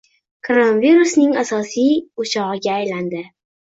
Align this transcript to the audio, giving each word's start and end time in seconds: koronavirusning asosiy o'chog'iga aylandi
koronavirusning 0.47 1.37
asosiy 1.43 1.95
o'chog'iga 2.27 2.79
aylandi 2.83 3.27